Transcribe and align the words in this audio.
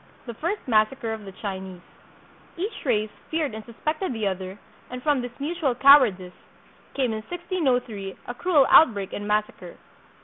The 0.25 0.33
First 0.33 0.67
Massacre 0.67 1.13
of 1.13 1.25
the 1.25 1.31
Chinese 1.31 1.81
Each 2.57 2.83
race 2.85 3.11
feared 3.29 3.53
and 3.53 3.63
suspected 3.63 4.13
the 4.13 4.25
other, 4.25 4.57
and 4.89 5.03
from 5.03 5.21
this 5.21 5.39
mutual 5.39 5.75
cowardice 5.75 6.33
came 6.95 7.11
in 7.11 7.21
1603 7.29 8.15
a 8.25 8.33
cruel 8.33 8.65
outbreak 8.71 9.13
and 9.13 9.27
massacre. 9.27 9.75